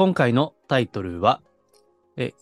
[0.00, 1.42] 今回のタイトルは、
[2.16, 2.32] え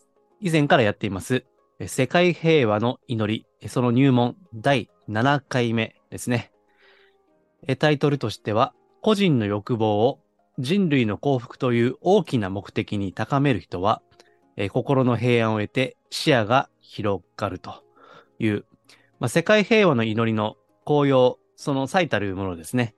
[0.40, 1.44] 以前からやっています、
[1.88, 6.52] 世界平和の祈り、その入門第7回目ですね。
[7.80, 10.20] タイトルとしては、個人の欲望を
[10.60, 14.02] 人類の幸福という大きな目的に高める人は、
[14.56, 17.82] え心の平安を得て視野が広がると
[18.38, 18.66] いう、
[19.18, 22.94] まあ、世界平和の祈りの効用、その最たるものですね。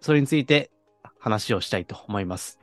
[0.00, 0.70] それについて
[1.18, 2.58] 話をしたいと思います。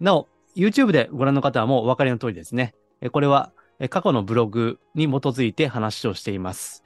[0.00, 2.74] なお、YouTube でご覧の方はもうお分かりの通りですね。
[3.12, 3.52] これは
[3.90, 6.82] 過去のブログに基づいて話をしています。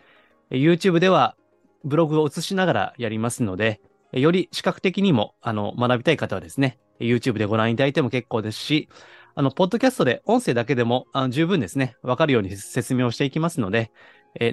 [0.51, 1.37] YouTube では
[1.83, 3.81] ブログを映しながらやりますので、
[4.12, 8.91] より視覚的にもあの学びたい方はですね、YouTube でご覧いただいても結構ですし、
[9.34, 13.91] あの、ポッドキャストで音声だけでもあの十分ですね、わかるように説明をしていきますので、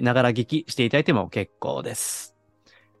[0.00, 2.34] ながら聞きしていただいても結構です。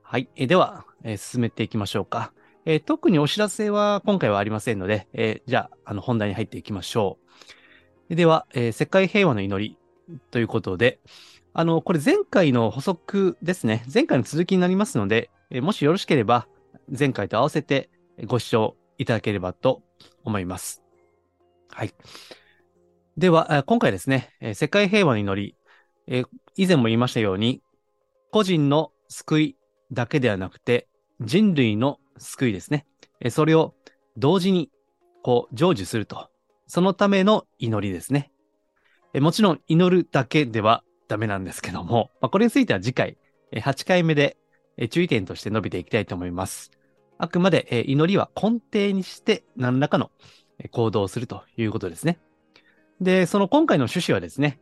[0.02, 0.28] はい。
[0.36, 2.32] では、え進めていきましょうか。
[2.70, 7.18] えー特にお知らせは今回はありませんので、えーじゃあ、あの、本題に入っていきましょ
[8.08, 8.14] う。
[8.14, 9.78] では、えー世界平和の祈り
[10.30, 11.00] ということで、
[11.52, 13.84] あの、これ前回の補足ですね。
[13.92, 16.46] 前回の続きになりますので、えもしよろしければ、
[16.96, 17.90] 前回と合わせて
[18.26, 19.82] ご視聴いただければと
[20.22, 20.80] 思います。
[21.70, 21.92] はい。
[23.16, 25.56] では、今回ですね、え世界平和の祈り、
[26.06, 26.22] え
[26.54, 27.62] 以前も言いましたように、
[28.30, 29.56] 個人の救い
[29.90, 30.86] だけではなくて、
[31.20, 32.86] 人類の救いですね。
[33.30, 33.74] それを
[34.16, 34.70] 同時に、
[35.22, 36.30] こう、成就すると。
[36.66, 38.30] そのための祈りですね。
[39.14, 43.18] もちろん、祈るだけではダメなんですけども、まあ、これについては次回、
[43.52, 44.36] 8回目で、
[44.90, 46.70] 注意点として述べていきたいと思います。
[47.18, 50.10] あくまで、祈りは根底にして何らかの
[50.70, 52.18] 行動をするということですね。
[53.00, 54.60] で、その今回の趣旨はですね、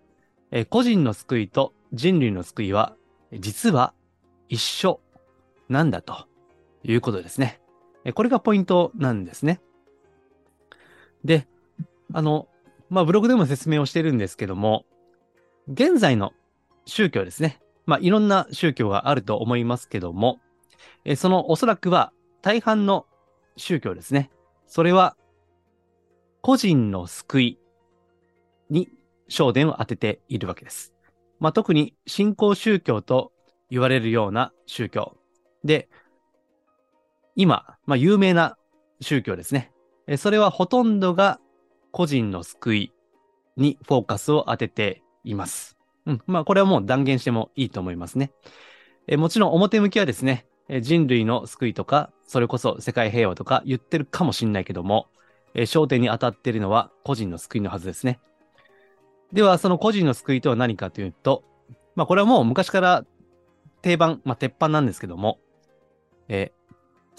[0.71, 2.97] 個人の救いと人類の救いは、
[3.33, 3.93] 実は
[4.49, 5.01] 一緒
[5.69, 6.27] なんだと
[6.83, 7.61] いうことですね。
[8.15, 9.61] これがポイントなんですね。
[11.25, 11.47] で、
[12.13, 12.49] あの、
[12.91, 14.85] まあ、ブログでも説明をしてるんですけども、
[15.69, 16.33] 現在の
[16.87, 17.61] 宗教ですね。
[17.87, 20.39] まあ、いろんな宗教があると思いますけども、
[21.05, 22.13] えそのおそらくは
[22.43, 23.07] 大半の
[23.57, 24.31] 宗教ですね。
[24.67, 25.17] それは、
[26.41, 27.59] 個人の救い
[28.71, 28.89] に
[29.29, 30.95] 焦点を当てているわけです。
[31.41, 33.33] まあ、特に新興宗教と
[33.71, 35.17] 言われるような宗教。
[35.65, 35.89] で、
[37.39, 38.59] 今、まあ、有名な
[39.01, 39.71] 宗教ですね。
[40.17, 41.39] それはほとんどが
[41.93, 42.93] 個人の救い
[43.57, 45.79] にフォーカスを当てています。
[46.05, 46.23] うん。
[46.27, 48.33] まあ、これはもう断言してもいいと思いますね。
[49.07, 50.47] えもちろん表向きはですね、
[50.81, 55.07] 人類の救いとか、それこそ世界平和とか言ってるかもしれないけども、
[55.55, 58.19] え焦点に当たっているのは個人の救いのはずですね。
[59.33, 61.45] では、その個人の救いとは何かというと、
[61.95, 63.05] まあ、これはもう昔から
[63.81, 65.39] 定番、まあ、鉄板なんですけども、
[66.27, 66.58] えー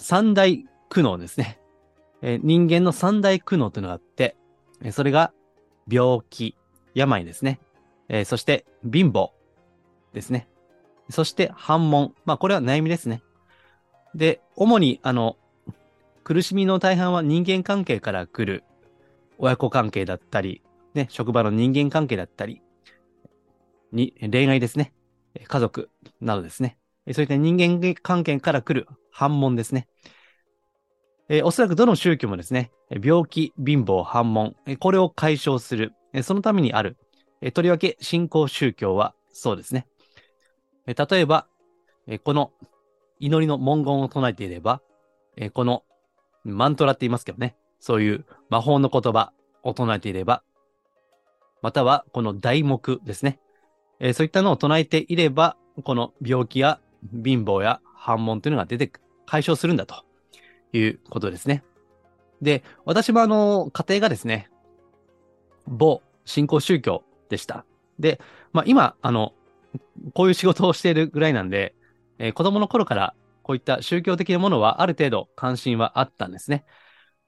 [0.00, 1.60] 三大苦悩ですね。
[2.22, 4.36] えー人間の三大苦悩というのがあって、
[4.82, 5.32] えそれが
[5.88, 6.56] 病気、
[6.94, 7.60] 病ですね。
[8.08, 9.30] えーそして貧乏
[10.14, 10.48] ですね。
[11.10, 12.14] そして反問。
[12.24, 13.22] まあこれは悩みですね。
[14.14, 15.36] で、主にあの、
[16.24, 18.64] 苦しみの大半は人間関係から来る
[19.38, 20.62] 親子関係だったり、
[20.94, 22.62] ね、職場の人間関係だったり、
[23.92, 24.92] に、恋愛ですね。
[25.46, 25.90] 家族
[26.20, 26.78] などですね。
[27.12, 29.88] そういった人間関係から来る反問ですね。
[31.32, 35.92] えーおそらくどの宗教もですね、病気、貧乏、反問、これを解消する、
[36.24, 36.96] そのためにある、
[37.40, 39.86] えとりわけ信仰宗教はそうですね。
[40.86, 41.46] 例えば、
[42.08, 42.50] えこの
[43.20, 44.82] 祈りの文言を唱えていれば、
[45.36, 45.84] えこの
[46.42, 49.32] マントラって言いますけどね、そういう魔法の言葉
[49.62, 50.42] を唱えていれば、
[51.62, 53.38] またはこの題目ですね。
[54.00, 56.80] えそういったのを唱えていれば、この病気や
[57.24, 60.09] 貧乏や反問というのが出てく、解消するんだと
[60.72, 61.62] いうことですね。
[62.42, 64.50] で、私もあの、家庭がですね、
[65.66, 67.64] 某新興宗教でした。
[67.98, 68.20] で、
[68.52, 69.32] まあ今、あの、
[70.14, 71.74] こういう仕事をしているぐらいなんで、
[72.18, 76.64] えー子供の頃からこういった宗教的なものはある程度関心はあったんですね。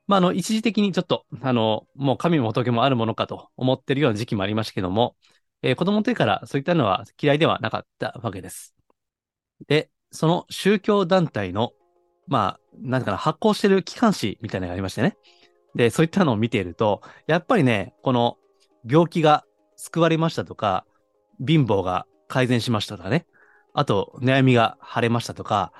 [0.09, 5.17] まあ、あの、一時的にちょっと、あの、もう神も仏もあるものかと思ってるような時期もありましたけども、
[5.63, 8.75] えー子供の時からそういったのは嫌いではなかったわけです。
[9.69, 11.73] で、その宗教団体の、
[12.33, 15.19] まあ、なんかな、発行してる機関誌みたいなのがありましてね。
[15.75, 18.39] で、そういったのを見ていると、やっぱりね、この
[18.89, 19.45] 病気が
[19.77, 20.87] 救われましたとか、
[21.47, 23.27] 貧乏が改善しましたとかね、
[23.75, 25.75] あと悩みが晴れましたとか、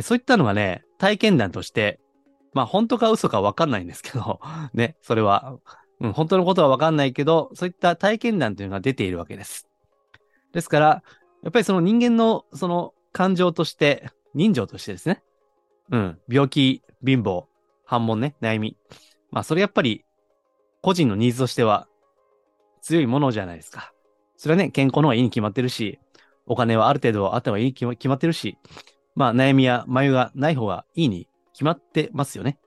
[0.00, 1.98] そういったのがね、体験談として、
[2.54, 4.40] まあ本当か嘘かわかんないんですけど、
[4.74, 5.58] ね、それは、
[5.98, 9.68] うん、本当のことはわかんないけど、そういった体験談というのが出ているわけです。
[10.52, 11.02] ですから、
[11.42, 15.22] やっぱりその人間のその感情として、人情としてですね、
[15.90, 17.44] うん、病気、貧乏、
[17.84, 18.76] 反問ね、悩み。
[19.30, 20.04] まあそれやっぱり
[20.82, 21.88] 個人のニーズとしては
[22.82, 23.92] 強いものじゃないですか。
[24.36, 25.98] それはね、健康の方がいいに決まってるし、
[26.46, 28.58] お金はある程度あった方がいいに決まってるし、
[29.14, 32.58] まあ悩みや眉がない方がいいに決まってますよね。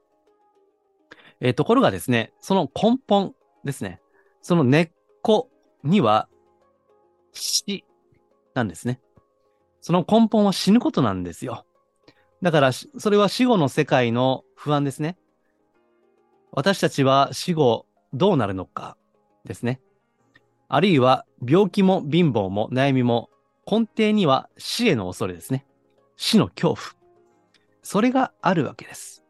[1.41, 3.33] えー、ところがですね、その根本
[3.63, 4.01] ですね。
[4.41, 5.49] その根っこ
[5.83, 6.27] には
[7.33, 7.85] 死
[8.53, 8.99] なんですね。
[9.81, 11.65] その根本は死ぬことなんですよ。
[12.41, 15.17] だから、それは死後の世界の不安ですね。
[16.51, 18.97] 私たちは死後どうなるのか
[19.45, 19.81] ですね。
[20.67, 23.29] あるいは病気も貧乏も悩みも
[23.69, 25.65] 根底には死への恐れですね。
[26.15, 26.77] 死の恐怖。
[27.83, 29.23] それがあるわけです。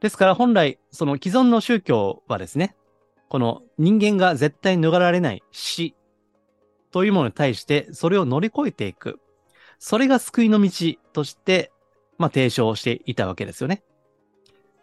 [0.00, 2.74] ですから本来、その既存の宗教はですね、
[3.28, 5.94] この人間が絶対逃れられない死
[6.90, 9.20] というものに対して、それを乗り越えていく。
[9.78, 11.70] それが救いの道として、
[12.20, 13.82] まあ、提唱していたわけですよね。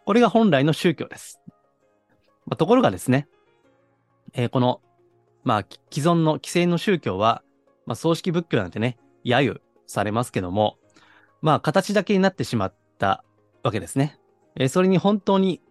[0.04, 1.40] これが本来の宗教です。
[2.46, 3.28] まあ、ところがですね、
[4.32, 4.80] えー、この、
[5.44, 7.44] まあ、既存の既成の宗教は、
[7.86, 10.78] まあ、葬式仏教なんてね、揶揄されますけども、
[11.40, 13.22] まあ、形だけになってしまった
[13.62, 14.18] わけですね。
[14.56, 15.62] えー、それに本当に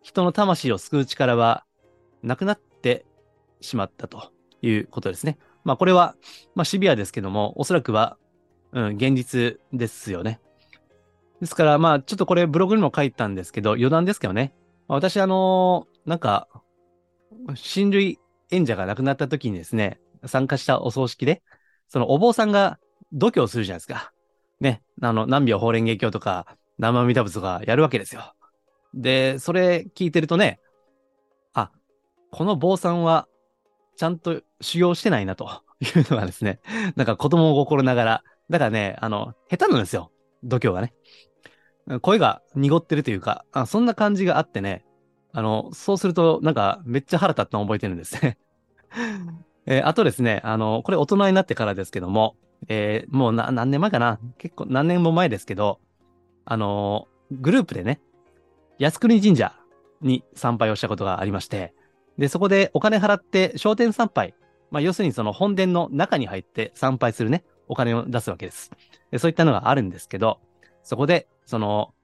[0.00, 1.66] 人の魂を救う力は
[2.22, 3.04] なくなって
[3.60, 4.32] しまったと
[4.62, 5.36] いうことですね。
[5.62, 6.16] まあ、これは、
[6.54, 8.16] まあ、シビアですけども、おそらくは、
[8.72, 10.40] うん、現実ですよね。
[11.42, 14.54] ですから、まあ、ちょっとこれブログにも書いたんですけど、余談ですけどね。
[14.86, 16.46] 私、あのー、なんか、
[17.56, 18.20] 親類
[18.52, 21.42] 演者が亡くなった時にですね、参加したお葬式で、
[21.88, 22.78] そのお坊さんが
[23.12, 24.12] 度胸するじゃないですか。
[24.60, 26.46] ね、あの、何秒法蓮華経とか、
[26.78, 28.34] 生阿弥陀仏とかやるわけですよ。
[28.94, 30.60] で、それ聞いてるとね、
[31.54, 31.72] あ、
[32.30, 33.26] この坊さんは
[33.96, 36.60] ちゃんと修行してないなというのがですね、
[36.94, 40.12] なんか子供を心ながら、だからね、あの、下手なんですよ。
[40.44, 40.94] 度胸がね。
[42.00, 44.84] 声が濁ってるというか、あそんな感じがあってね、
[45.32, 48.38] あの、そうすると、なんか、めっちゃ腹立ったのを覚えてるんですね。
[49.64, 52.36] えー、あとですね、あの、これ大人になってからですけども、
[52.68, 55.80] えー、もう何年前かな結構何年も前ですけど、
[56.44, 58.00] あのー、グループでね、
[58.78, 59.54] 靖国神社
[60.00, 61.74] に参拝をしたことがありまして、
[62.18, 64.34] で、そこでお金払って商店参拝、
[64.70, 68.70] まあ、要するにその本殿の中に入って参拝するね、お金を出すわけです。
[69.10, 70.40] でそういったのがあるんですけど、
[70.82, 71.94] そこで、その、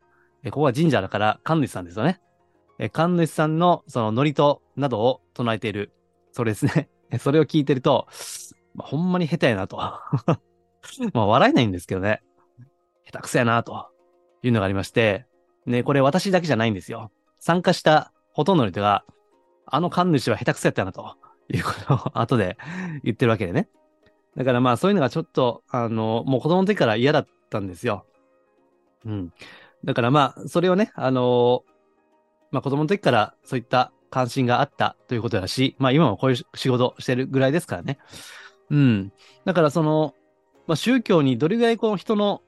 [0.44, 2.20] えここは神社だから神主さんですよね。
[2.78, 5.92] え神主さんのその祝詞などを唱えている、
[6.32, 6.88] それですね。
[7.18, 8.06] それを聞いてると、
[8.74, 9.76] まあ、ほんまに下手やなと。
[11.12, 12.22] まあ笑えないんですけどね。
[13.06, 13.88] 下手くそやなと
[14.42, 15.26] いうのがありまして、
[15.66, 17.10] ね、これ私だけじゃないんですよ。
[17.40, 19.04] 参加したほとんどの人が、
[19.66, 21.16] あの神主は下手くそやったなと
[21.52, 22.56] いうことを後で
[23.02, 23.68] 言ってるわけでね。
[24.36, 28.06] だからまあそういうのがちょっと、あの、もう子供の時から嫌だったんですよ。
[29.04, 29.32] うん。
[29.84, 31.64] だからまあ、それをね、あの
[32.50, 37.98] まあ子供の時からそういった関心があったということだし、まあ今もこういう仕事してるぐらいですからね。
[38.70, 39.12] うん。
[39.44, 40.14] だからその、
[40.66, 42.42] まあ宗教にどれぐらいこの人の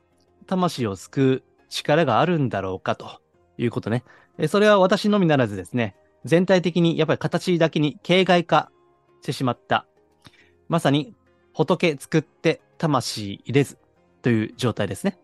[0.47, 3.21] 魂を救う力があるんだろうかと
[3.59, 4.05] いうことね。
[4.39, 8.71] えそれは私のみならずですね、全体的にやっぱり形だけに形骸化
[9.23, 9.87] してしまった。
[10.69, 11.15] まさに
[11.53, 13.79] 仏作って魂入れず
[14.23, 15.19] という状態ですね。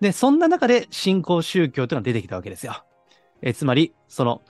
[0.00, 2.84] で、そんな中で信仰宗教というのが出てきたわけですよ。
[3.42, 4.42] えつまり、その、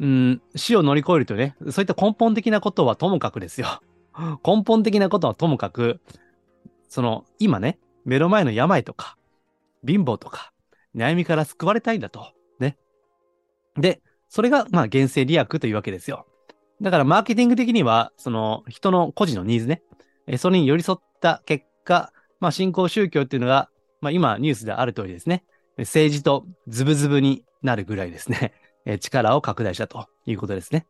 [0.00, 3.80] うん、死を乗り越えるというね、そういった根本的なことはともかくですよ。
[4.44, 6.00] 根本的なことはともかく、
[6.88, 9.16] その、今ね、目の前の病とか、
[9.86, 10.52] 貧乏とか、
[10.94, 12.32] 悩みから救われたいんだと。
[12.58, 12.76] ね。
[13.76, 16.26] で、それが、まあ、原生利益というわけですよ。
[16.80, 19.82] だから、マーケティング的には、その、人の個人のニーズね、
[20.26, 23.70] えそれに寄り添った結果、まあ、信仰宗教っていうのが、
[24.02, 25.44] まあ、今、ニュースである通りですね、
[25.78, 28.52] 政治とズブズブになるぐらいですね、
[29.00, 30.86] 力を拡大したということですね。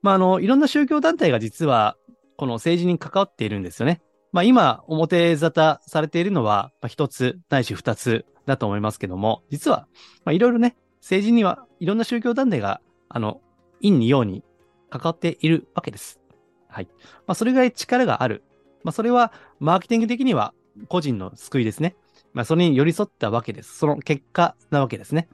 [0.00, 1.96] まあ、あの、いろんな宗教団体が実は、
[2.36, 4.00] この政治に関わっているんですよね。
[4.32, 9.88] まあ、今、表沙汰されているのは、一つないし二つだと思いますけども、実は、
[10.24, 13.40] まあ、いろいろね、政治にはいろんな宗教団体が、あの、
[13.82, 14.44] 陰に陽に
[14.90, 16.20] 関わっているわけです。
[16.68, 16.88] はい。
[17.26, 18.44] まあ、それぐらい力がある。
[18.84, 20.54] まあ、それは、マーケティング的には
[20.88, 21.96] 個人の救いですね。
[22.34, 23.78] まあ、それに寄り添ったわけです。
[23.78, 25.28] その結果なわけですね。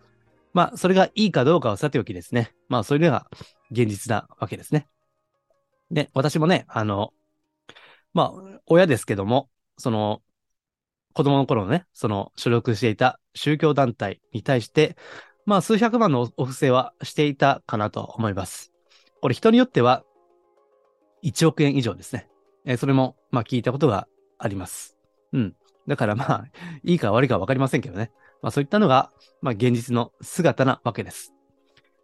[0.53, 2.53] まあ、それがいいかどうかはさておきですね。
[2.69, 3.27] まあ、それが
[3.71, 4.87] 現実なわけですね。
[5.91, 7.13] で、私もね、あの、
[8.13, 10.23] まあ、親ですけども、その、
[11.15, 14.97] 子供の頃のね、その、所属していた宗教団体に対して、
[15.47, 18.73] まあ、数百万のお布施はしていたかなと思います。
[19.21, 20.05] これ人によっては、
[21.23, 22.29] 1億円以上ですね。
[22.65, 24.07] えー、それも、まあ、聞いたことが
[24.39, 24.97] あります。
[25.33, 25.57] うん。
[25.87, 26.45] だからまあ、
[26.85, 28.11] いいか悪いかわかりませんけどね。
[28.43, 29.11] まあそういったのが、
[29.43, 31.33] まあ現実の姿なわけです。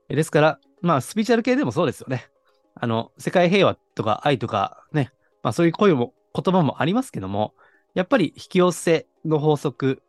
[0.09, 2.27] ですから、まあスピーチャル系でもそうですよね。
[2.75, 5.11] あの、世界平和とか愛とかね、
[5.43, 7.55] まあそういう声も、言葉もありますけども、
[7.95, 10.03] やっぱり引き寄せの法則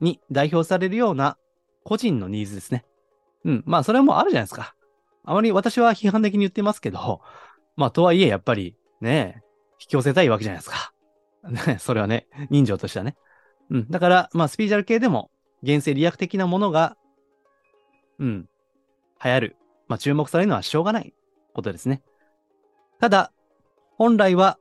[0.00, 1.36] に代表されるような
[1.82, 2.84] 個人のニーズですね。
[3.44, 3.62] うん。
[3.66, 4.76] まあそれはもうあるじゃないですか。
[5.24, 7.20] あまり私は批判的に言ってますけど、
[7.74, 9.42] まあとはいえやっぱりね、
[9.80, 10.91] 引き寄せたいわけじゃないですか。
[11.78, 13.16] それはね、人情としてはね。
[13.70, 13.90] うん。
[13.90, 15.30] だから、まあスピーチャル系でも
[15.62, 16.96] 現世利益的なものが、
[18.18, 18.48] うん、
[19.24, 19.56] 流行る。
[19.88, 21.12] まあ、注目されるのはしょうがない
[21.52, 22.02] ことですね。
[22.98, 23.32] ただ、
[23.98, 24.58] 本来は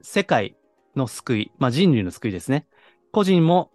[0.00, 0.56] 世界
[0.94, 2.66] の救い、まあ、人類の救いですね。
[3.10, 3.70] 個人も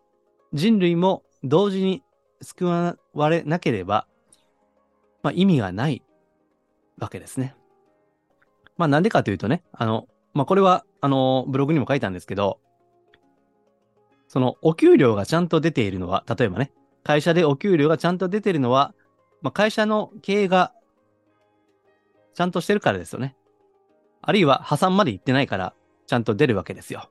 [0.53, 2.03] 人類も同時に
[2.41, 4.07] 救われなければ、
[5.21, 6.01] まあ、意味がない
[6.97, 7.55] わけですね。
[8.77, 10.07] まあ、なんでかというとね、あの、
[10.39, 12.61] まあ、これは、あの、ブログにも書いたんですけど、
[14.29, 16.71] そのお給料がちゃんと出ているのは、例えばね、
[17.03, 18.93] 会社でお給料がちゃんと出ているのは、
[19.41, 20.71] まあ、会社の経営が
[22.35, 23.35] ちゃんとしてるからですよね。
[24.21, 25.73] あるいは破産まで行ってないから
[26.07, 27.09] ちゃんと出るわけですよ。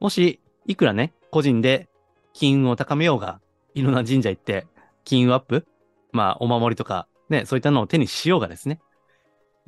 [0.00, 1.90] もし、いくらね、個人で
[2.32, 3.42] 金運を高めようが、
[3.74, 4.66] いろんな神社行って
[5.04, 5.66] 金運アップ
[6.12, 8.80] まあ、お守りとか、ね、そういったのを手にしようがですね。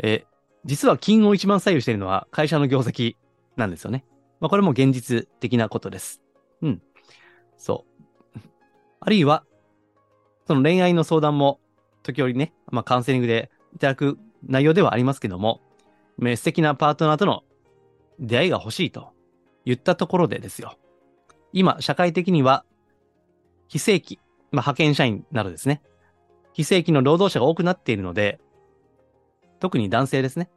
[0.02, 0.24] え
[0.64, 3.16] 実は金を一番左右しているのは会社の業績
[3.56, 4.04] なんですよね。
[4.40, 6.20] まあ、これも現実的なことです。
[6.62, 6.82] うん。
[7.56, 7.84] そ
[8.36, 8.40] う。
[9.00, 9.44] あるいは、
[10.46, 11.60] その恋愛の相談も、
[12.02, 15.60] 時折ね、まあカウンセリングでいただく内容ではありますけども、
[16.18, 17.44] 素敵なパートナーとの
[18.18, 19.12] 出会いが欲しいと
[19.64, 20.78] 言ったところでですよ。
[21.52, 22.64] 今、社会的には、
[23.68, 24.18] 非正規、
[24.50, 25.82] まあ派遣社員などですね。
[26.52, 28.40] 非正規の労働者が多くなっているので、
[29.64, 30.50] 特に男性ですね。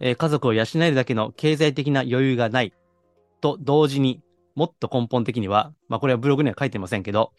[0.00, 2.72] えー、家族を養えるだけの経済的な余裕がない
[3.42, 4.22] と同時に、
[4.54, 7.32] もっと根本的には、まあこれはブログには書いてませんけど、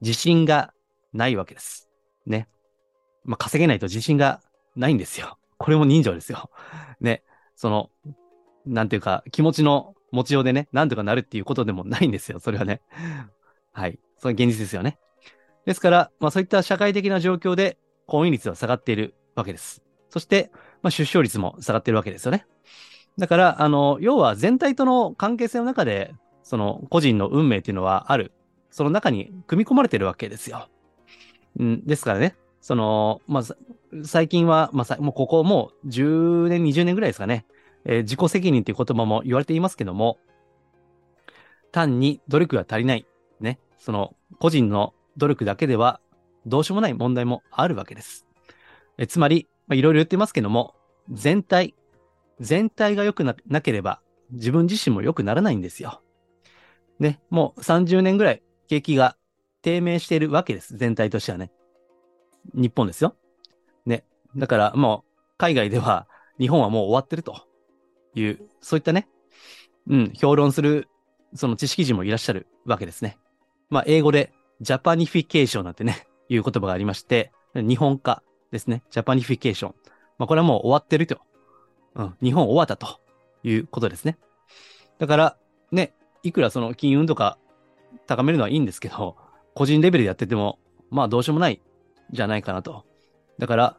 [0.00, 0.72] 自信が
[1.12, 1.90] ないわけです。
[2.24, 2.48] ね。
[3.26, 4.40] まあ稼げないと自信が
[4.76, 5.36] ないんですよ。
[5.58, 6.50] これも人情ですよ。
[7.02, 7.22] ね。
[7.54, 7.90] その、
[8.64, 12.40] なんていうか、気持ちの持ちようでね、なんとかなるっていうことでもないんですよ。
[12.40, 12.80] それはね。
[13.72, 13.98] はい。
[14.16, 14.98] それ現実ですよね。
[15.66, 19.85] ですから、まあそういった社会的な状況で婚姻率は下がっているわけです。
[20.16, 22.46] そして、まあ出生率も下がってるわけですよね。
[23.18, 28.32] だから、あの、要は全体との関係性の中で、その個人の運命っていうのはある。
[28.70, 30.70] その中に組み込まれてるわけですよ。
[31.58, 33.42] うん、ですからね、その、まあ、
[34.04, 37.44] 最近は、まあ、もうここもう10年、20年ぐらいですかね、
[37.84, 40.16] えー、自己責任っていう言葉も言われていますけども、
[41.72, 43.06] 単に努力が足りない。
[43.40, 43.58] ね。
[43.76, 46.00] その、個人の努力だけでは
[46.46, 48.26] どうしようもない問題もあるわけです。
[48.98, 50.74] えつまり、まあ、いろいろ言ってますけども、
[51.10, 51.74] 全体、
[52.40, 56.02] 全体が良くなければ自分自身も良くならないんですよ。
[56.98, 59.16] ね、もう30年ぐらい景気が
[59.62, 60.76] 低迷しているわけです。
[60.76, 61.50] 全体としてはね。
[62.54, 63.16] 日本ですよ。
[63.84, 64.04] ね。
[64.36, 66.06] だからもう海外では
[66.38, 67.46] 日本はもう終わってると
[68.14, 69.08] いう、そういったね、
[69.88, 70.88] うん、評論する
[71.34, 73.18] その知識人もいらっしゃるわけですね。
[73.68, 78.22] まあ英語で Japanification なんてね、いう言葉がありまして、日本化
[78.56, 78.82] ですね。
[78.90, 79.74] Japanification。
[80.18, 81.18] まあこれはもう終わってると。
[81.94, 83.00] うん、日本終わったと
[83.42, 84.18] いうことですね。
[84.98, 85.36] だから、
[85.72, 87.38] ね、いくらその金運とか
[88.06, 89.16] 高めるのはいいんですけど、
[89.54, 90.58] 個人レベルでやってても、
[90.90, 91.60] まあどうしようもない
[92.10, 92.84] じゃないかなと。
[93.38, 93.76] だから、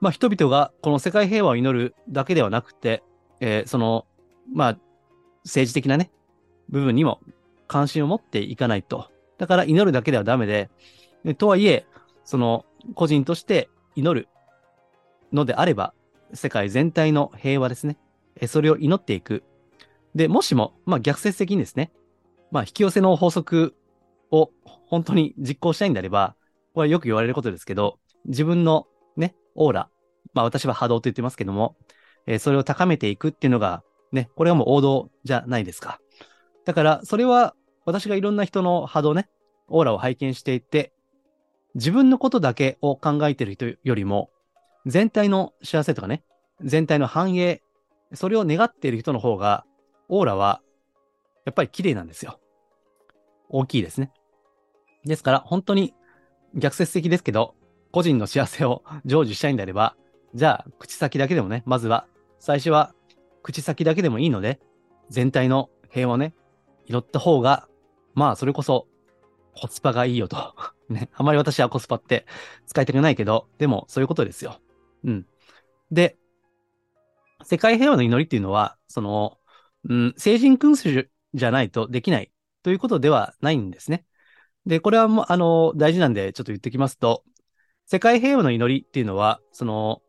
[0.00, 3.02] まあ人々がこの世界平和を祈るだけではなくて、
[3.40, 4.06] えー、その、
[4.52, 4.78] まあ
[5.44, 6.10] 政治的なね、
[6.68, 7.20] 部分にも
[7.66, 9.10] 関心を持っていかないと。
[9.38, 10.70] だから祈るだけではダメで、
[11.36, 11.86] とはいえ、
[12.24, 14.28] その個人として祈る
[15.32, 15.94] のであれば、
[16.32, 17.96] 世界全体の平和ですね。
[18.46, 19.42] それを祈っていく
[20.14, 21.92] で、もしも、まあ逆説的にですね、
[22.50, 23.76] まあ引き寄せの法則
[24.30, 26.36] を本当に実行したいんであれば、
[26.74, 29.88] これはよく言われることですけど、自分のね、オーラ、
[30.34, 31.76] まあ私は波動と言ってますけども、
[32.26, 33.82] えー、それを高めていくっていうのが、
[34.12, 36.00] ね、これはもう王道じゃないですか。
[36.64, 37.54] だから、それは
[37.84, 39.28] 私がいろんな人の波動ね、
[39.68, 40.92] オーラを拝見していて、
[41.74, 44.30] 自分のことだけを考えている人よりも、
[44.86, 46.22] 全体の幸せとかね、
[46.62, 47.62] 全体の繁栄、
[48.14, 49.64] それを願っている人の方が、
[50.08, 50.60] オーラは、
[51.44, 52.40] やっぱり綺麗なんですよ。
[53.48, 54.12] 大きいですね。
[55.04, 55.94] ですから、本当に、
[56.54, 57.54] 逆説的ですけど、
[57.92, 59.96] 個人の幸せを成就したいんであれば、
[60.34, 62.06] じゃあ、口先だけでもね、まずは、
[62.38, 62.94] 最初は
[63.42, 64.60] 口先だけでもいいので、
[65.08, 66.34] 全体の平和をね、
[66.86, 67.68] 祈った方が、
[68.14, 68.86] まあ、それこそ、
[69.54, 70.54] コスパがいいよと。
[70.88, 71.08] ね。
[71.14, 72.26] あまり私はコスパって
[72.66, 74.60] 使いたくないけど、でも、そういうことですよ。
[75.04, 75.26] うん。
[75.90, 76.16] で、
[77.42, 79.38] 世界平和の祈りっていうのは、その、
[79.88, 82.30] うん、聖人君主じゃないとできない
[82.62, 84.04] ということではないんですね。
[84.66, 87.24] で、これはもう、あの、大事なんで、ちょっと言ってきますと、
[87.86, 90.02] 世界平和の祈りっていうのは、その、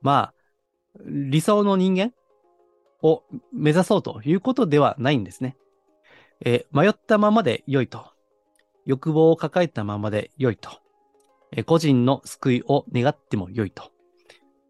[0.00, 0.34] まあ、
[1.04, 2.12] 理想の人間
[3.02, 5.56] を目指そうということではないんですね。
[6.44, 8.15] え、迷ったままで良いと。
[8.86, 10.70] 欲望を抱えたままで良いと。
[11.52, 13.90] え、個人の救いを願っても良いと。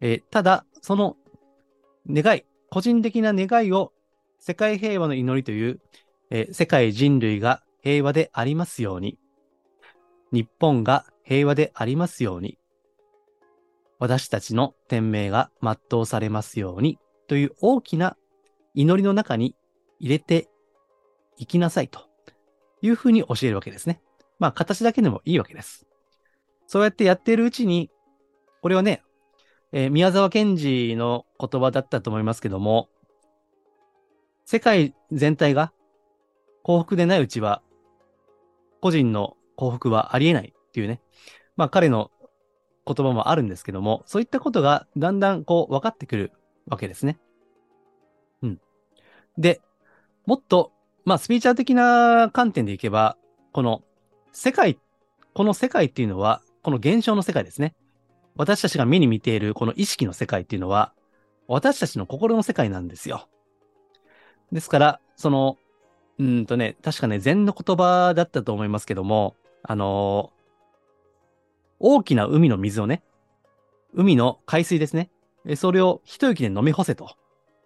[0.01, 1.15] え、ただ、その
[2.09, 3.93] 願い、個人的な願いを
[4.39, 5.79] 世界平和の祈りという、
[6.29, 9.17] え世界人類が平和でありますように。
[10.31, 12.57] 日本が平和でありますように。
[13.99, 18.15] 私たちの天命が全うされますようにという大きな
[18.73, 19.55] 祈りの中に
[19.99, 20.49] 入れて
[21.37, 22.01] いきなさいと
[22.81, 24.01] いうふうに教えるわけですね。
[24.39, 25.85] まあ形だけでもいいわけです。
[26.67, 27.89] そうやってやっているうちに、
[28.61, 29.01] これはね、
[29.71, 32.89] えー、宮沢賢治の言葉だったと思いますけども、
[34.45, 35.73] 世界全体が
[36.63, 37.61] 幸福でないうちは、
[38.81, 41.01] 個人の幸福はありえないっていうね。
[41.55, 42.11] まあ彼の
[42.85, 46.31] 言葉もあるんですけども、そういったことがだんだんこう分かってくる
[46.67, 47.17] わけですね。
[48.41, 48.61] うん。
[49.37, 49.61] で、
[50.25, 50.71] もっと、
[51.05, 53.17] まあスピーチャー的な観点でいけば、
[53.51, 53.83] この
[54.31, 54.79] 世界、
[55.33, 57.75] この世界っていうのは、この現象の世界ですね。
[58.35, 60.93] 私たちが目に見ているこの意識の世界っていうのは、
[61.47, 63.27] 私たちの心の世界なんですよ。
[64.51, 65.57] ですから、その、
[66.19, 70.31] うんとね、確かね、禅の言葉だったと思いますけども、あの
[71.79, 73.03] 大きな海の水をね、
[73.93, 75.11] 海の海水ですね。
[75.55, 77.15] それを一息で飲み干せと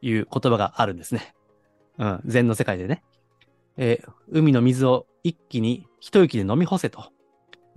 [0.01, 1.33] いう言葉があるんですね。
[1.97, 3.03] うん、禅の世界でね。
[3.77, 7.11] えー、海の水を一気に一息で飲み干せと。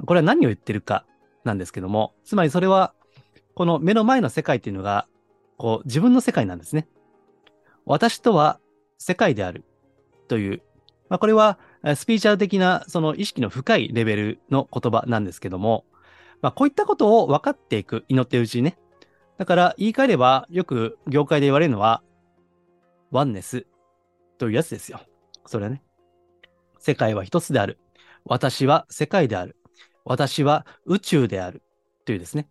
[0.06, 1.06] これは何を言ってるか
[1.44, 2.94] なんですけども、つまりそれは、
[3.54, 5.06] この目の前の世界っていうのが、
[5.56, 6.88] こう、自分の世界なんですね。
[7.86, 8.58] 私とは
[8.98, 9.64] 世界である
[10.28, 10.62] という、
[11.08, 11.58] まあ、これは
[11.96, 15.84] スピーチャル的なその意識の深いレベルの言葉なんですけども、
[16.40, 18.78] まあ、こういったことを分かっていく、祈っているうちにね。
[19.36, 22.02] だから言い換えれば、よく業界で言われるのは、
[23.10, 23.66] ワンネス
[24.38, 25.00] というやつですよ。
[25.46, 25.82] それはね。
[26.84, 27.78] 世界は一つである。
[28.26, 29.56] 私は世界である。
[30.04, 31.62] 私は宇宙である。
[32.04, 32.46] というですね。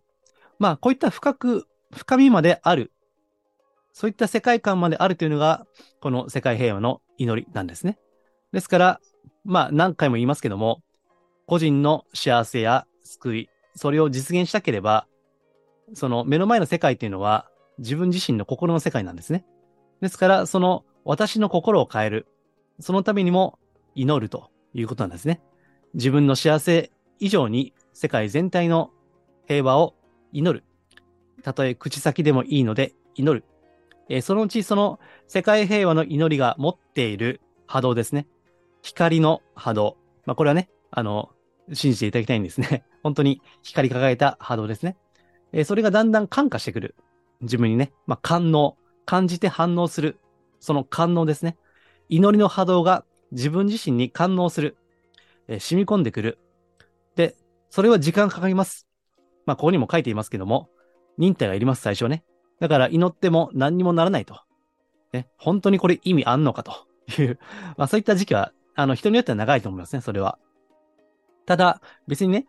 [0.58, 2.90] まあ、こういった深く、深みまである。
[3.92, 5.68] そういった世界観まであるというのが、
[6.00, 7.96] この世界平和の祈りなんですね。
[8.52, 9.00] ですから、
[9.44, 10.82] まあ、何回も言いますけども、
[11.46, 15.06] 個人の幸せや救い、それを実現したければ、
[15.92, 19.44] その目の前の世界っていうのは自分自身の心の世界なんですね。
[20.00, 22.26] ですから、その私の心を変える。
[22.80, 23.60] そのためにも
[23.94, 25.40] 祈るということなんですね。
[25.94, 28.90] 自分の幸せ以上に世界全体の
[29.46, 29.94] 平和を
[30.32, 30.64] 祈る。
[31.42, 33.44] たとえ口先でもいいので祈る。
[34.08, 38.26] えー、そのうちその世界平和の祈りが持っている波動ですね。
[38.82, 39.96] 光の波動。
[40.26, 41.30] まあ、これはね、あの、
[41.72, 42.84] 信じていただきたいんですね。
[43.02, 44.96] 本当に光り輝いた波動ですね。
[45.52, 46.94] えー、それがだんだん感化してくる。
[47.40, 48.76] 自分にね、まあ、感能、
[49.06, 50.18] 感じて反応する。
[50.60, 51.56] その感能ですね。
[52.08, 54.76] 祈りの波動が自分自身に感応する。
[55.46, 56.38] えー、染み込んでくる。
[57.16, 57.36] で、
[57.68, 58.88] それは時間かかります。
[59.46, 60.70] まあ、ここにも書いていますけども、
[61.18, 62.24] 忍耐がいります、最初ね。
[62.60, 64.40] だから祈っても何にもならないと。
[65.12, 66.86] ね、本当にこれ意味あんのかと
[67.20, 67.38] いう、
[67.76, 70.38] まあそういった時期は、あの人によっては長いと思いますね、それは。
[71.46, 72.46] ただ、別にね、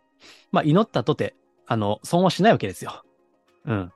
[0.51, 1.35] まあ祈ったとて、
[1.67, 3.03] あの、損はしないわけですよ。
[3.65, 3.91] うん。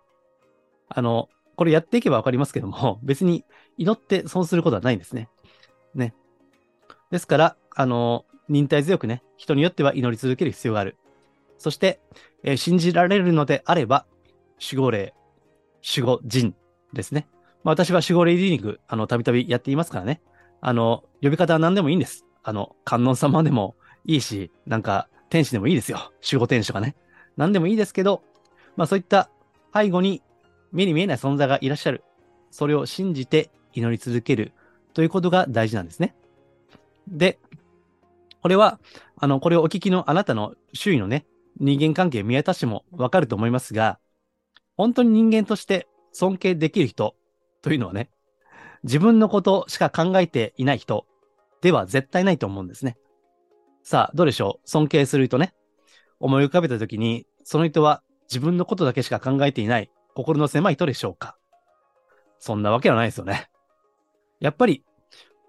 [0.89, 3.45] あの、これやっていけばわかりますけども、別に
[3.77, 5.29] 祈って損することはないんですね。
[5.95, 6.13] ね。
[7.11, 10.97] ですから、あの、忍耐強くね、人によっては祈り続ける必要がある。
[11.57, 11.99] そして、
[12.43, 14.05] えー、信じられるのであれば、
[14.59, 15.13] 守護霊、
[15.83, 16.55] 守護人
[16.93, 17.27] ですね。
[17.63, 20.21] まあ、私は守護霊リーディング、あの、たびたびやっていますからね。
[20.61, 22.25] あの、呼び方は何でもいいんです。
[22.43, 26.11] あの、観音様でもいいし、なんか、天使でもいいですよ。
[26.23, 26.95] 守護天使とかね。
[27.37, 28.23] 何でもいいですけど、
[28.75, 29.29] まあそういった
[29.73, 30.21] 背後に
[30.71, 32.03] 目に見えない存在がいらっしゃる。
[32.51, 34.53] それを信じて祈り続ける
[34.93, 36.15] ということが大事なんですね。
[37.09, 37.39] で、
[38.41, 38.79] これは、
[39.17, 41.25] あの、これをお聞きのあなたの周囲のね、
[41.59, 43.99] 人間関係見渡してもわかると思いますが、
[44.77, 47.15] 本当に人間として尊敬できる人
[47.61, 48.09] というのはね、
[48.83, 51.05] 自分のことしか考えていない人
[51.61, 52.97] では絶対ないと思うんですね。
[53.83, 54.69] さあ、どうでしょう？
[54.69, 55.53] 尊敬する人ね。
[56.21, 61.35] 思い浮かべたときに、その人は自分のことだけしか考えていない心の狭い人でしょうか？
[62.39, 63.49] そんなわけはないですよね。
[64.39, 64.85] やっぱり、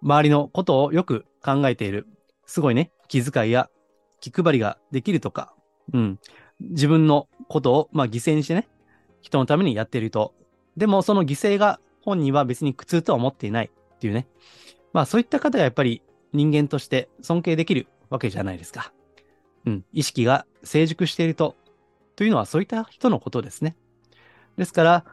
[0.02, 2.06] 周りのことをよく考えている。
[2.46, 3.68] すごいね、気遣いや
[4.20, 5.54] 気配りができるとか、
[5.92, 6.18] うん。
[6.60, 8.68] 自分のことを、まあ、犠牲にしてね、
[9.22, 10.34] 人のためにやっていると。
[10.76, 14.28] でも、その犠牲が本人は別に苦痛とは思っていないっていうね。
[14.92, 18.92] まあ、そういった方がやっぱり人間として尊敬できるわけじゃないですか。
[19.66, 19.84] うん。
[19.92, 21.56] 意識が成熟していると。
[22.16, 23.76] というのはそういった人のことですね。
[24.56, 25.04] ですから、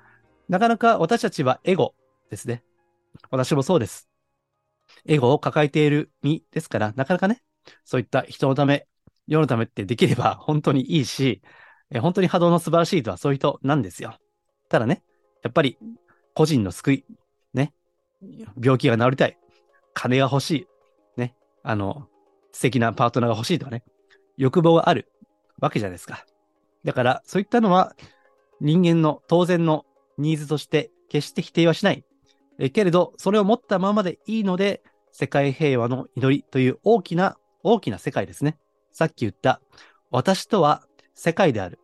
[0.50, 1.94] なかなか私たちはエゴ
[2.30, 2.64] ですね。
[3.32, 4.10] 私もそうです。
[5.08, 7.42] エゴを抱えている身ですから、なかなかね、
[7.86, 8.88] そういった人のため、
[9.28, 11.42] 世のためってできれば本当にいいし、
[12.00, 14.18] 本当に波動の素晴らしい人はそういう人なんですよ。
[14.70, 15.04] ただね、
[15.44, 15.78] やっぱり
[16.34, 17.06] 個人の救い、
[17.54, 17.74] ね、
[18.62, 19.38] 病気が治りたい、
[19.94, 22.08] 金が欲しい、ね、あの、
[22.52, 23.84] 素敵なパートナーが欲しいとかね、
[24.38, 25.12] 欲望がある
[25.60, 26.26] わけじゃないですか。
[26.84, 27.96] だから、そういったのは
[28.60, 29.86] 人間の当然の
[30.18, 32.04] ニーズとして決して否定はしない。
[32.60, 34.82] えけれど、それを持ったままでいいので、
[35.20, 38.60] 世界平和の祈りという大きな、大きな世界ですね。
[38.92, 39.62] さっき言った、
[40.12, 40.84] 私とは
[41.16, 41.80] 世界である。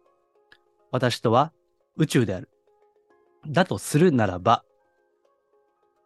[0.92, 1.52] 私とは
[1.98, 2.48] 宇宙である。
[3.48, 4.64] だとするならば、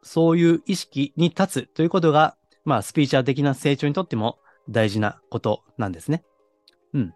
[0.04, 6.24] そういう意識に立つということが、まあ、スピーチャー的な成長にとっても大事なことなんですね。
[6.94, 7.13] うん。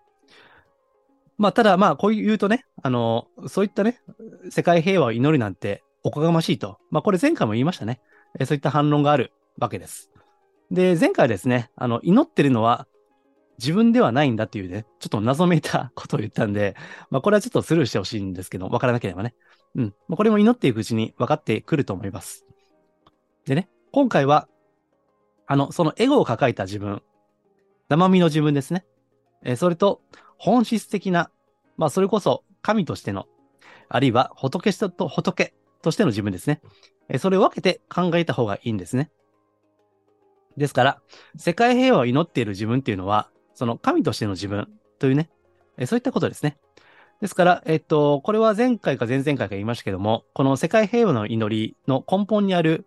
[1.37, 4.01] まあ、ただ、まあ、こう言うとね、あの、そういったね、
[4.49, 6.79] 世界平和を祈るなんておこがましいと。
[6.89, 8.01] まあ、これ前回も言いましたね。
[8.43, 10.11] そういった反論があるわけです。
[10.69, 12.87] で、前回ですね、あの、祈ってるのは
[13.59, 16.75] 自分ではないんだっていうね、ちょっと謎めいたことを言ったんで、
[17.09, 19.35] まあ、これはちょっとスルーしてほしいんですけど、わからなければね。
[19.75, 19.93] うん。
[20.07, 22.45] まあ、これも祈っていくうちに分かってくると思います。
[23.45, 24.47] でね、今回は、
[25.45, 27.03] あの、そのエゴを抱えた自分、
[27.89, 28.85] 生身の自分ですね。
[29.43, 30.01] え、それと、
[30.37, 31.29] 本質的な、
[31.77, 33.27] まあ、それこそ神としての、
[33.89, 36.61] あるいは仏と仏としての自分ですね。
[37.09, 39.11] えそれを分けて考えた方がいいんですね。
[40.61, 41.01] ですから、
[41.37, 44.69] 世界平和を祈っている自分っていうのは、その神としての自分
[44.99, 45.31] というね、
[45.77, 46.57] えそういったことですね。
[47.19, 52.85] ですから、えっと、これは前回か前々回か言いましたけども、この世界平和の祈りの根本にある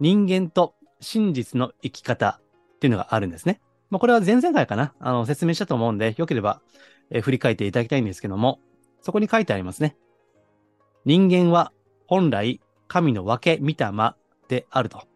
[0.00, 2.40] 人間と真実の生き方
[2.74, 3.62] っていうのがあるんですね。
[3.88, 6.60] まあ、これは前々回かな、あの、説明したと思うんで、よければ、
[7.10, 8.60] え、振り返っていただきたいんですけども、
[9.00, 9.96] そこに書いてありますね。
[11.06, 11.72] 人間は
[12.06, 14.14] 本来神の分け御霊
[14.48, 15.08] であると。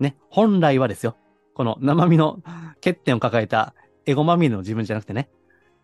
[0.00, 1.16] ね、本来はですよ。
[1.60, 2.40] この生身の
[2.76, 3.74] 欠点を抱えた
[4.06, 5.28] エゴまみれの自分じゃなくてね、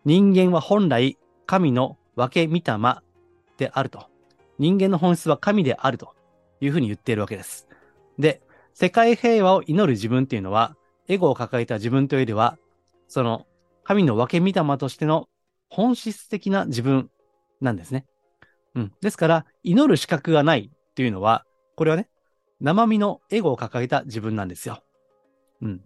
[0.05, 2.95] 人間は本来神の分け御霊
[3.59, 4.07] であると。
[4.57, 6.15] 人間の本質は神であると
[6.61, 7.67] いうふうに言っているわけです。
[8.17, 8.41] で、
[8.73, 10.75] 世界平和を祈る自分っていうのは、
[11.07, 12.57] エゴを抱えた自分というよりは、
[13.07, 13.45] その
[13.83, 15.29] 神の分け御霊としての
[15.69, 17.11] 本質的な自分
[17.61, 18.07] なんですね。
[18.73, 18.93] うん。
[19.01, 22.09] ですから、祈る資格がないっていうのは、これはね、
[22.61, 24.81] 生身のエゴを抱えた自分なんですよ。
[25.61, 25.81] うん。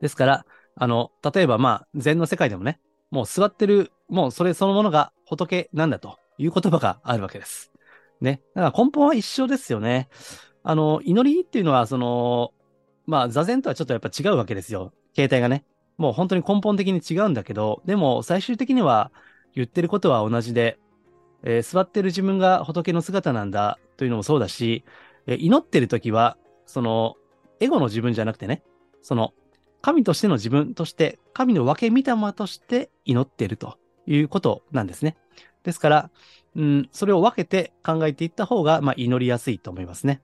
[0.00, 7.72] ですから、あの、例えばまあ、禅の世界でもね、もう座ってる、もうそれそのものが仏なんだという言葉があるわけです。
[8.20, 8.42] ね。
[8.54, 10.08] だから根本は一緒ですよね。
[10.62, 12.52] あの、祈りっていうのは、その、
[13.06, 14.92] まあ、座禅とはちょっとやっぱ違うわけですよ。
[15.14, 15.64] 形態がね。
[15.96, 19.12] もう本当に根本的に違うんだけど、でも最終的には
[19.54, 20.78] 言ってることは同じで、
[21.42, 24.84] えー、座ってる自分が仏の姿なんだというのもそうだし、
[25.26, 27.16] えー、祈ってる時は、その、
[27.60, 28.62] エゴの自分じゃなくてね、
[29.02, 29.32] その、
[29.82, 35.16] 神としての自分として、神の分け御霊として祈っているということなんですね。
[35.62, 36.10] ですから、
[36.56, 40.20] うん、それを分けて考えていった方が、まあ、祈りやすいと思いますね。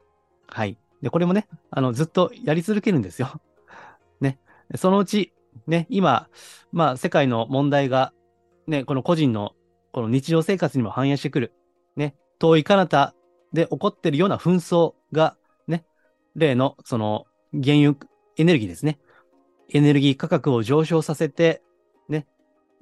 [0.48, 0.78] はい。
[1.02, 3.40] で、これもね、あの、ずっとやり続けるんですよ。
[4.20, 4.38] ね。
[4.76, 5.32] そのうち、
[5.66, 6.28] ね、今、
[6.72, 8.12] まあ、世界の問題が、
[8.66, 9.54] ね、この個人の、
[9.92, 11.52] この日常生活にも反映してくる。
[11.96, 13.14] ね、遠い彼方
[13.52, 15.36] で起こっているような紛争が、
[16.36, 17.96] 例の、その、原油、
[18.36, 18.98] エネルギーですね。
[19.72, 21.62] エネルギー価格を上昇させて、
[22.08, 22.26] ね、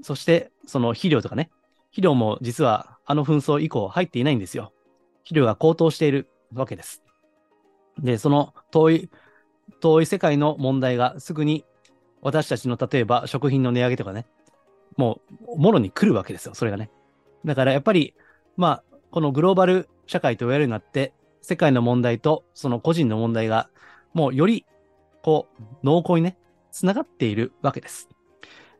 [0.02, 1.50] そして、その肥料とかね、
[1.90, 4.72] 肥料も実はあの紛争以降入っていないんですよ。
[5.18, 7.02] 肥料が高騰しているわけです。
[7.98, 9.10] で、その遠い、
[9.80, 11.64] 遠い世界の問題がすぐに
[12.20, 14.26] 私たちの例えば食品の値上げとかね、
[14.96, 16.90] もう、もろに来るわけですよ、それがね。
[17.44, 18.14] だからやっぱり、
[18.56, 21.12] まあ、このグローバル社会と言われるようになって、
[21.44, 23.68] 世界の問題とその個人の問題が、
[24.14, 24.64] もうより、
[25.22, 26.38] こう、濃厚にね、
[26.72, 28.08] つながっているわけです。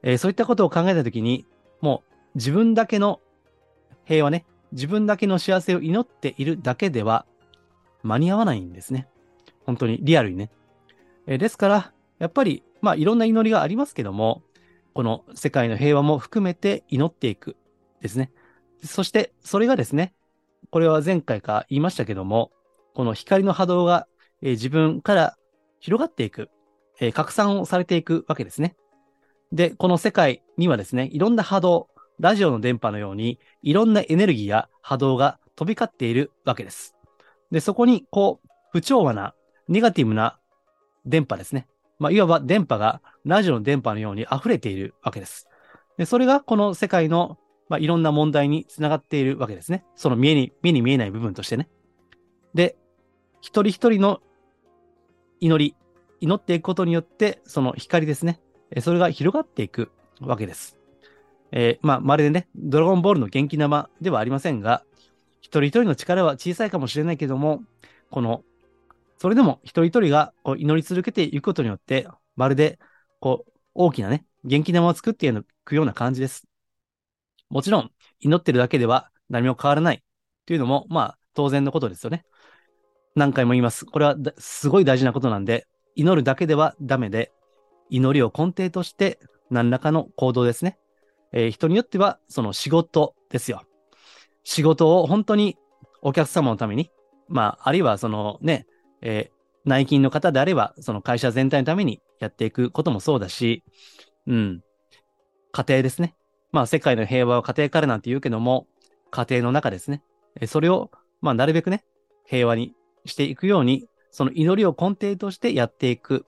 [0.02, 1.44] えー、そういったことを考えたときに、
[1.82, 3.20] もう自分だけの
[4.06, 7.26] 平和ね、自分だけの幸せを祈っているだけでは
[8.02, 9.08] 間に合わないんですね。
[9.66, 10.50] 本当にリアルにね。
[11.26, 14.42] えー、ですから、やっぱり、まあいろんな祈りがありますけども、
[14.94, 17.56] この世界の平和も含めて祈っていく
[18.00, 18.30] ですね。
[18.82, 20.14] そして、それがですね、
[20.70, 22.50] これは前回か言いましたけども、
[22.94, 24.06] この光の波動が、
[24.42, 25.36] えー自分から
[25.80, 26.48] 広がっていく、
[27.00, 28.76] えー拡散をされていくわけですね。
[29.52, 36.94] で、この世界にはですね、いろんな波動、ラジオの電波のように、いろんなエネルギーや波動が飛び交っているわけです。
[37.50, 39.34] で、そこに、こう、不調和な、
[39.68, 40.38] ネガティブな
[41.04, 41.66] 電波ですね。
[41.98, 45.48] まあ、いわば電波がラジオの電波のように溢れているわけです。
[45.96, 49.84] で、それがこの世界の、まあ、いろんな問題につながっているわけですね。
[49.94, 51.68] その見えに、目に見えない部分としてね。
[52.54, 52.76] で、
[53.44, 54.22] 一人一人の
[55.38, 55.76] 祈り、
[56.18, 58.40] 祈っていくことによって、その光ですね。
[58.70, 60.78] えそれが広がっていくわけです。
[61.52, 64.82] えーまあ、まるでね、ドラゴンボールの元気玉ではありませんが、
[65.42, 67.62] 一人一人の力は小さいかもしれないけども、
[68.10, 68.44] この、
[69.18, 72.78] それでも一人一人がこう祈り続けていくことによって、まるで、
[73.20, 75.32] こう、大きなね、元気玉を作ってい
[75.66, 76.48] くような感じです。
[77.50, 80.02] もちろん、祈ってるだけでは何も変わらない
[80.46, 82.24] というのも、まあ、当然のことですよね。
[83.14, 83.86] 何回も言います。
[83.86, 87.32] これはすごい大事なことなんで、祈るだけではダメで、
[87.90, 90.78] 祈りを根底として何らかの行動ですね。
[91.32, 93.62] えー人によっては、その仕事ですよ。
[94.42, 95.56] 仕事を本当に
[96.02, 96.90] お客様のために、
[97.28, 98.66] まあ、あるいはそのね、
[99.00, 103.64] えー内勤の方であれば、その会社全体のためにやっていくこともそうだし、
[104.26, 104.60] うん。
[105.52, 106.14] 家庭ですね。
[106.52, 108.66] まあ、世界の平和は家庭からなんて言うけども、
[109.10, 110.02] 家庭の中ですね。
[110.46, 110.90] それを、
[111.22, 111.82] まあ、なるべくね、
[112.26, 112.74] 平和に
[113.06, 116.24] していくように、その祈りを根底としてやっていく。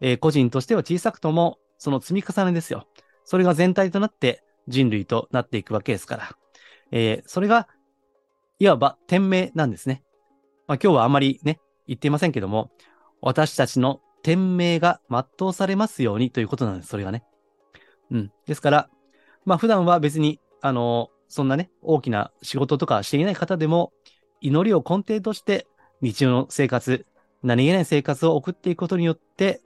[0.00, 2.86] えー個人としては小さくとも、その積み重ねですよ。
[3.24, 6.30] それが全体となって人類となっていくわけですから。
[6.92, 7.68] えーそれが、
[8.58, 10.02] いわば天命なんですね。
[10.66, 12.70] まあ今日はあまりね、言っていませんけども、
[13.20, 17.24] 私たちの天命が全うされますようにということなんです、それがね。
[18.10, 18.32] うん。
[18.46, 18.90] ですから、
[19.44, 23.92] まあ普段は別に、あのそんなね、大きな仕事とかしていない方でも、
[24.40, 25.66] 祈りを根底として
[26.02, 27.06] 日常の生活、
[27.42, 29.60] 何気ない生活を送っていくことによって、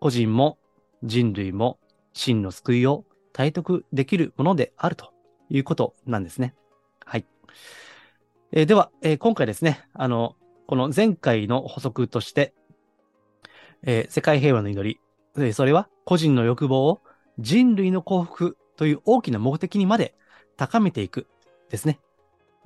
[0.00, 0.58] 個人も
[1.02, 1.78] 人類も
[2.12, 5.12] 真の救いを体得できるものであると
[5.50, 6.54] いうことなんですね。
[7.04, 7.26] はい。
[8.52, 12.54] えーでは、えー今回ですね、あの、この前回の補足として、
[13.82, 15.00] えー世界平和の祈り、
[15.36, 17.00] えーそれは個人の欲望を
[17.38, 20.14] 人類の幸福という大きな目的にまで
[20.56, 21.26] 高めていく
[21.70, 21.98] ですね。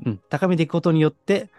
[0.05, 1.51] うん、高めていくことによって、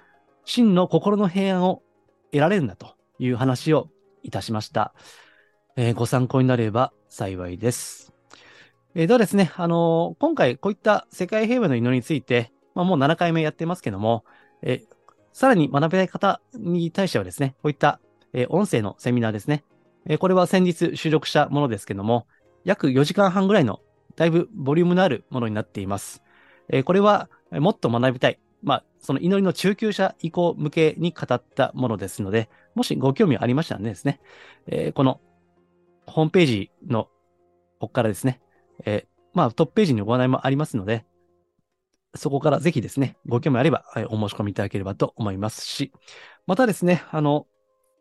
[0.49, 1.83] 真の心の平安を
[2.31, 3.88] 得られるんだという話を
[4.23, 4.95] いたしました。
[5.77, 8.12] えーご参考になれば幸いです。
[8.95, 14.25] えーではですね、あのー今回こういった世界平和の祈りについて、まあ、もう7回目やってますけども、
[14.63, 14.81] え
[15.33, 17.99] さらに学びたい方に対してはですね、こういった、
[18.33, 19.63] え音声のセミナーですね。
[20.07, 22.25] えこれは先日収録したものですけども、
[22.63, 23.81] 約4時間半ぐらいの
[24.15, 26.23] だいぶボリュームのあるものになっています。
[26.69, 28.39] えこれはもっと学びたい。
[28.62, 34.19] まあ、その祈りの中級者以降向けに語ったものですので、もしご興味ありましたらですね、
[34.67, 35.22] えーこの
[36.06, 37.06] ホームページの
[37.80, 38.41] ここからですね、
[38.86, 41.06] えーまあトップページにご案内もありますので、
[42.15, 45.91] そこからぜひですね、ご興味あれば、はいお申し込みいただければと思いますし、
[46.48, 47.45] またですね、あの、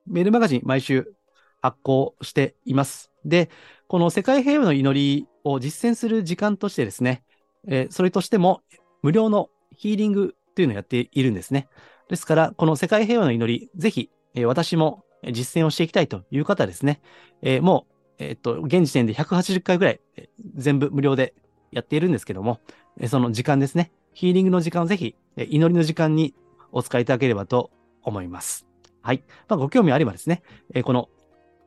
[0.07, 1.15] メールマガジン毎週
[1.61, 3.13] 発行しています。
[3.25, 3.51] で、
[3.87, 7.23] この世界平和の祈りを実践する時間としてですね、
[7.69, 8.63] えーそれとしても
[9.03, 11.69] 無料のヒーリングというのをやっているんですね。
[12.09, 17.01] ですから、この世界平和の祈り、ぜひ、えー私も実践をしていきたいという方はですね、
[17.43, 21.33] えーもう、えーっと、現時点で180回ぐらい、え全部無料で
[21.71, 22.59] やっているんですけども、
[22.99, 26.35] えその時間ですね、ヒーリングの時間をぜひ、え祈りの時間に
[26.73, 27.71] お使いいただければと
[28.03, 28.67] 思います。
[29.01, 29.23] はい。
[29.49, 30.43] まあ、ご興味あればですね、
[30.75, 31.09] えこの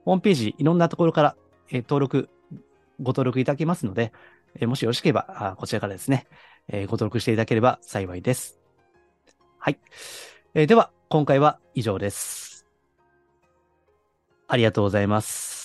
[0.04, 1.38] ホームページ、いろんなところから、
[1.72, 2.30] え登録、
[3.00, 4.12] ご登録いただけますので、
[4.60, 6.28] えもしよろしければ、こちらからですね、
[6.68, 8.61] えご登録していただければ幸いです。
[9.64, 9.78] はい。
[10.56, 12.66] えーでは、今回は以上です。
[14.48, 15.61] ありがとうございます。